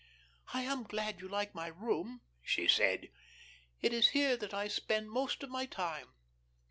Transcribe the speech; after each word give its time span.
"I 0.51 0.63
am 0.63 0.81
glad 0.81 1.21
you 1.21 1.27
like 1.27 1.53
my 1.53 1.67
room," 1.67 2.21
she 2.41 2.67
said. 2.67 3.11
"It 3.83 3.93
is 3.93 4.07
here 4.17 4.35
that 4.35 4.51
I 4.51 4.67
spend 4.67 5.11
most 5.11 5.43
of 5.43 5.51
my 5.51 5.67
time. 5.67 6.15